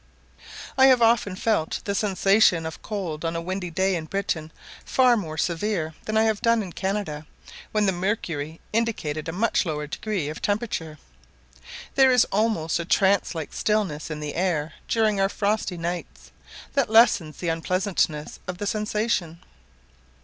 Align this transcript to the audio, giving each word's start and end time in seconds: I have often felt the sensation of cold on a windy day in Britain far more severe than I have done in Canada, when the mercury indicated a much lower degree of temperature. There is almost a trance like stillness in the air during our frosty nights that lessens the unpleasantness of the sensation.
I 0.79 0.87
have 0.87 1.03
often 1.03 1.35
felt 1.35 1.81
the 1.83 1.93
sensation 1.93 2.65
of 2.65 2.81
cold 2.81 3.23
on 3.23 3.35
a 3.35 3.39
windy 3.41 3.69
day 3.69 3.95
in 3.95 4.05
Britain 4.05 4.51
far 4.83 5.15
more 5.15 5.37
severe 5.37 5.93
than 6.05 6.17
I 6.17 6.23
have 6.23 6.41
done 6.41 6.63
in 6.63 6.73
Canada, 6.73 7.27
when 7.71 7.85
the 7.85 7.91
mercury 7.91 8.59
indicated 8.73 9.29
a 9.29 9.31
much 9.31 9.63
lower 9.63 9.85
degree 9.85 10.27
of 10.27 10.41
temperature. 10.41 10.97
There 11.93 12.09
is 12.09 12.25
almost 12.31 12.79
a 12.79 12.85
trance 12.85 13.35
like 13.35 13.53
stillness 13.53 14.09
in 14.09 14.21
the 14.21 14.33
air 14.33 14.73
during 14.87 15.21
our 15.21 15.29
frosty 15.29 15.77
nights 15.77 16.31
that 16.73 16.89
lessens 16.89 17.37
the 17.37 17.49
unpleasantness 17.49 18.39
of 18.47 18.57
the 18.57 18.65
sensation. 18.65 19.39